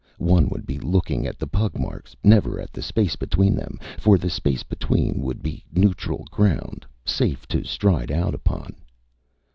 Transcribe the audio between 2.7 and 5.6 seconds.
the space between them, for the space between would